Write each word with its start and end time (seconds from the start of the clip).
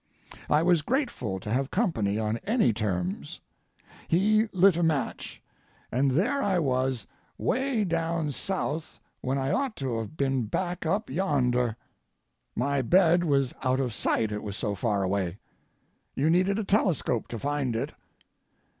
I 0.49 0.63
was 0.63 0.81
grateful 0.81 1.39
to 1.41 1.51
have 1.53 1.69
company 1.69 2.17
on 2.17 2.37
any 2.37 2.73
terms. 2.73 3.39
He 4.07 4.47
lit 4.51 4.75
a 4.75 4.81
match, 4.81 5.43
and 5.91 6.09
there 6.09 6.41
I 6.41 6.57
was, 6.57 7.05
way 7.37 7.83
down 7.85 8.31
south 8.31 8.99
when 9.21 9.37
I 9.37 9.51
ought 9.51 9.75
to 9.75 9.99
have 9.99 10.17
been 10.17 10.45
back 10.45 10.87
up 10.87 11.11
yonder. 11.11 11.75
My 12.55 12.81
bed 12.81 13.23
was 13.25 13.53
out 13.61 13.79
of 13.79 13.93
sight 13.93 14.31
it 14.31 14.41
was 14.41 14.57
so 14.57 14.73
far 14.73 15.03
away. 15.03 15.37
You 16.15 16.31
needed 16.31 16.57
a 16.57 16.63
telescope 16.63 17.27
to 17.27 17.37
find 17.37 17.75
it. 17.75 17.93